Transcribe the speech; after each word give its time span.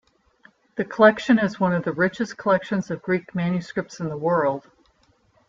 The 0.77 0.83
collection 0.85 1.37
is 1.37 1.59
one 1.59 1.73
of 1.73 1.83
the 1.83 1.91
richest 1.91 2.35
collections 2.35 2.89
of 2.89 3.03
Greek 3.03 3.35
manuscripts 3.35 3.99
in 3.99 4.09
the 4.09 4.17
world. 4.17 4.67